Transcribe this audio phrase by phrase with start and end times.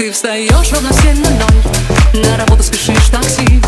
[0.00, 3.60] Ты встаешь ровно в семь на ноль На работу спешишь такси.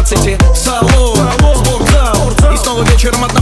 [0.00, 1.14] 12 салон.
[1.56, 2.14] Спортзал.
[2.14, 3.39] спортзал И снова вечером одна